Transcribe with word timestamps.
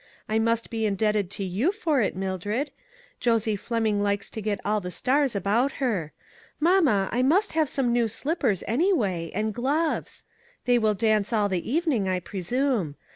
I 0.27 0.39
must 0.39 0.71
be 0.71 0.87
indebted 0.87 1.29
to 1.29 1.43
you 1.43 1.71
for 1.71 2.01
it, 2.01 2.15
Mildred. 2.15 2.71
Josie 3.19 3.55
Fleming 3.55 4.01
likes 4.01 4.31
to 4.31 4.41
get 4.41 4.59
all 4.65 4.81
the 4.81 4.89
stars 4.89 5.35
about 5.35 5.73
her. 5.73 6.11
Mamma, 6.59 7.07
I 7.11 7.21
must 7.21 7.53
have 7.53 7.69
some 7.69 7.93
new 7.93 8.07
slippers, 8.07 8.63
anyway, 8.67 9.29
and 9.35 9.53
gloves; 9.53 10.23
they 10.65 10.79
will 10.79 10.95
dance 10.95 11.31
all 11.31 11.49
the 11.49 11.71
evening, 11.71 12.09
I 12.09 12.19
presume. 12.19 12.95